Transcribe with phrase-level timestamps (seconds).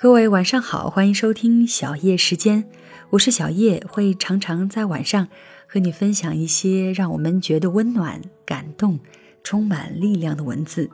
[0.00, 2.64] 各位晚上好，欢迎收听小叶时间，
[3.10, 5.26] 我是小叶，会常常在晚上
[5.66, 9.00] 和你分享一些让我们觉得温暖、感动、
[9.42, 10.88] 充满力量的文字。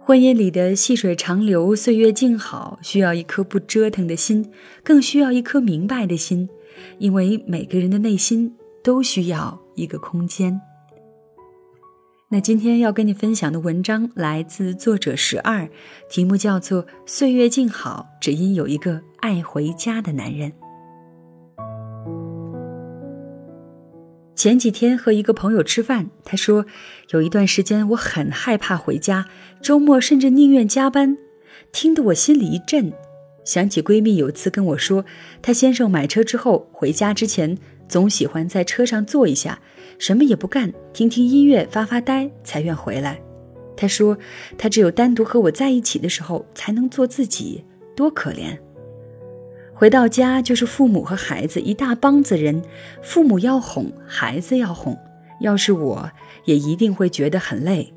[0.00, 4.50] 婚姻里的细水长流、岁月静好，需要一颗不折腾的心，
[4.82, 6.48] 更需要一颗明白的心，
[6.96, 10.58] 因为每个人的内心都需要一个空间。
[12.28, 15.70] 那今天要跟你分享的文章来自作者十二，
[16.10, 20.50] 题目叫做《岁月静好，只因有一个爱回家的男人》。
[24.34, 26.66] 前几天和一个朋友吃饭，他说
[27.10, 29.26] 有一段时间我很害怕回家，
[29.62, 31.16] 周末甚至宁愿加班，
[31.70, 32.92] 听得我心里一震。
[33.46, 35.02] 想起闺蜜有次跟我说，
[35.40, 37.56] 她先生买车之后回家之前。
[37.88, 39.60] 总喜欢在车上坐一下，
[39.96, 43.16] 什么也不干，听听音乐，发发呆，才愿回来。
[43.76, 44.18] 他说，
[44.58, 48.58] 他只有单独和我在一起的时候，才能做自己，多可怜。
[49.72, 52.60] 回到家就是父母和孩子一大帮子人，
[53.04, 54.98] 父母要哄，孩子要哄，
[55.40, 56.10] 要是我
[56.44, 57.94] 也一定会觉得很累。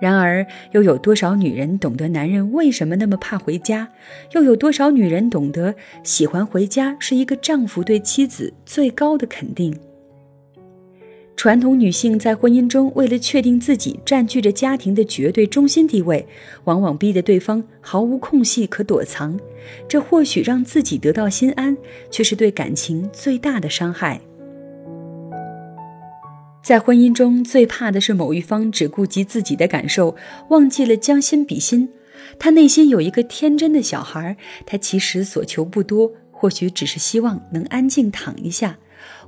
[0.00, 3.88] 然而，又有多少女人懂得男人为什么那么怕回家？
[4.32, 9.74] 又有多少女人懂得喜欢回家是一个丈夫对妻子最高的肯定？
[11.34, 16.26] 传统女性在婚姻中，为了确定自己占据着家庭的绝对中心地位，
[16.64, 19.38] 往往逼得对方毫无空隙可躲藏。
[19.86, 21.76] 这或许让自己得到心安，
[22.10, 24.18] 却是对感情最大的伤害。
[26.66, 30.16] 在婚姻中最怕的是某一方只顾及自己的感受，
[30.48, 31.88] 忘记了将心比心。
[32.40, 34.36] 他内心有一个天真的小孩，
[34.66, 38.78] 他其实所求不多，或许只是希望能安静躺一下，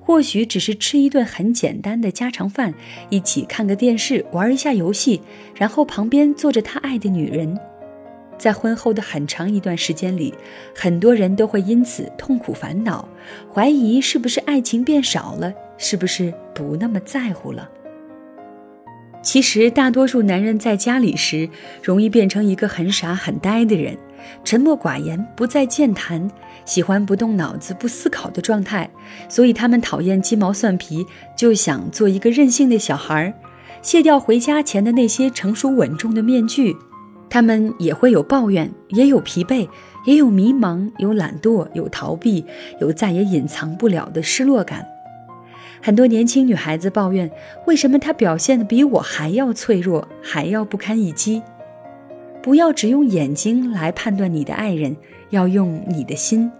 [0.01, 2.75] 或许只是吃一顿很简单的家常饭，
[3.09, 5.21] 一起看个电视，玩一下游戏，
[5.55, 7.57] 然后旁边坐着他爱的女人。
[8.37, 10.35] 在婚后的很长一段时间里，
[10.75, 13.09] 很多人都会因此痛苦烦恼，
[13.55, 17.71] 怀疑是不是爱情变少了，是不是不那么在乎了。
[19.21, 21.49] 其实，大多数男人在家里时，
[21.83, 23.97] 容易变成一个很傻很呆的人，
[24.45, 26.31] 沉默寡言，不再健谈，
[26.65, 28.89] 喜欢不动脑子、不思考的状态。
[29.29, 31.05] 所以，他们讨厌鸡毛蒜皮，
[31.37, 33.35] 就想做一个任性的小孩儿，
[33.83, 36.77] 卸掉回家前的那些成熟稳重的面具。
[37.29, 39.69] 他们也会有抱怨，也有疲惫，
[40.07, 42.45] 也有迷茫，有懒惰，有逃避，
[42.81, 44.87] 有再也隐藏不了的失落感。
[45.83, 47.31] 很多年轻女孩子抱怨：
[47.67, 51.43] 为什么他表现的比我还要脆弱，还要不堪一击？
[52.43, 54.97] 不要只用眼睛来判断你的爱人，
[55.31, 56.51] 要用你的心。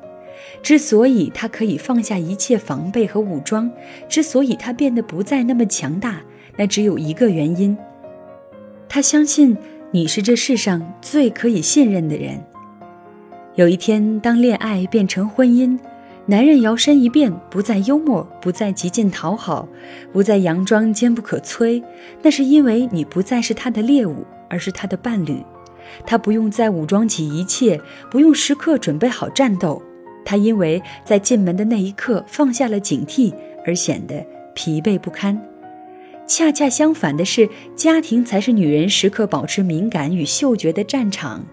[0.63, 3.71] 之所以他可以放下一切防备和武装，
[4.09, 6.21] 之所以他变得不再那么强大，
[6.57, 7.77] 那只有一个原因：
[8.89, 9.57] 他相信。
[9.91, 12.39] 你是这世上最可以信任的人。
[13.55, 15.79] 有一天，当恋爱变成婚姻，
[16.31, 19.67] 男人摇身一变，不再幽默，不再极尽讨好，
[20.13, 21.83] 不再佯装坚不可摧，
[22.21, 25.43] 那是因为你不再是他的猎物，而是他的伴侣。
[26.05, 27.81] 他不用再武装起一切，
[28.11, 29.83] 不用时刻准备好战斗。
[30.23, 33.33] 他因为在进门的那一刻放下了警惕，
[33.65, 34.23] 而显得
[34.55, 35.41] 疲惫不堪。
[36.27, 41.47] 恰恰相反的是，家庭才是女人时刻保持敏感与嗅觉的战场，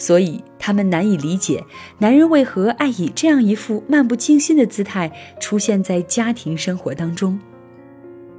[0.00, 1.62] 所以他们难以理解
[1.98, 7.38] 男人为何爱以这样一副漫不经心的姿态出现在家庭生活当中。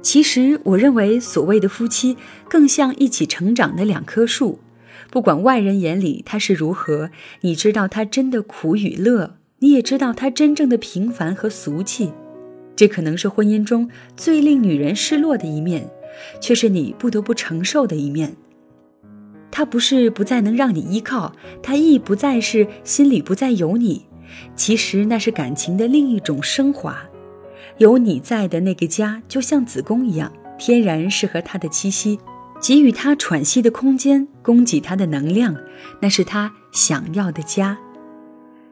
[0.02, 2.16] 其实，我认为所谓的夫妻
[2.48, 4.58] 更像一起成长的两棵树，
[5.08, 7.10] 不管外人眼里他是如何，
[7.42, 12.12] 你知道他真的苦与乐，你也知道他真正的平凡和俗气。
[12.74, 15.88] 这可能是婚姻中最令女人失落的一面，
[16.40, 18.34] 却是你不得不承受的一面。
[19.52, 21.32] 他不是不再能让你依靠，
[21.62, 24.06] 他亦不再是心里不再有你。
[24.56, 27.00] 其实那是感情的另一种升华。
[27.76, 32.18] 有你在的那个家，就像子宫一样，天然适合他的栖息，
[32.60, 35.54] 给予他喘息的空间，供给他的能量，
[36.00, 37.78] 那是他想要的家。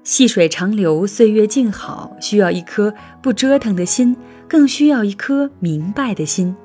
[0.03, 4.17] 细水长流，岁月静好，需要一颗不折腾的心，
[4.49, 6.57] 更需要一颗明白的心。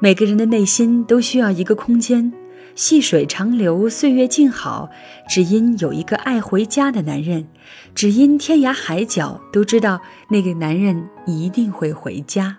[0.00, 2.32] 每个人的内心都需要一个空间。
[2.78, 4.88] 细水长流，岁月静好，
[5.28, 7.48] 只因有一个爱回家的男人，
[7.92, 12.56] 只因天涯海角都知道那个男人一定会回家。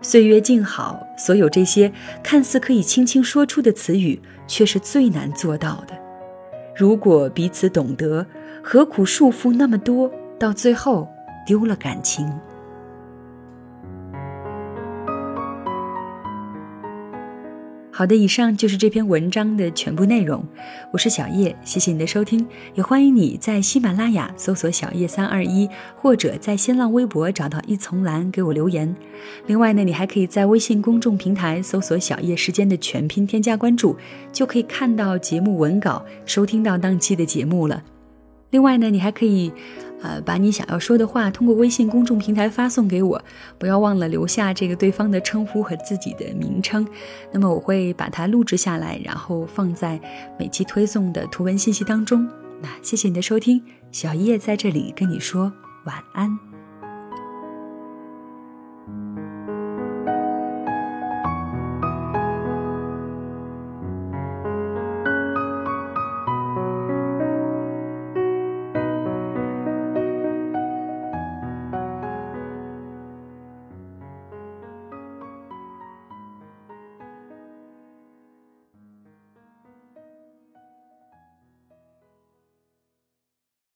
[0.00, 1.92] 岁月静好，所有这些
[2.22, 5.94] 看似可以轻轻说出的词语，却是最难做到的。
[6.74, 8.26] 如果彼此懂得。
[8.66, 11.06] 何苦束缚那么多，到最后
[11.46, 12.26] 丢了感情？
[17.96, 20.44] 好的，以上就是这篇文章的全部内容。
[20.90, 22.44] 我是小叶，谢谢你的收听，
[22.74, 28.92] 也欢迎你在喜马拉雅搜索“小叶三二一”，或者在新浪微博找到一丛蓝给我留言。
[29.46, 33.96] 另外呢，你还可以在微信公众平台搜索“小叶时间”的全拼，添加关注，
[34.32, 37.80] 就可以看到节目文稿，收听到当期的节目了。
[38.54, 39.52] 另外呢，你还可以。
[40.04, 43.18] 呃，把你想要说的话通过微信公众平台发送给我，
[43.58, 46.86] 不要忘了留下这个对方的称呼和自己的名称。
[47.32, 49.98] 那么我会把它录制下来，然后放在
[50.38, 52.28] 每期推送的图文信息当中。
[52.60, 55.50] 那谢谢你的收听，小叶在这里跟你说
[55.86, 56.53] 晚安。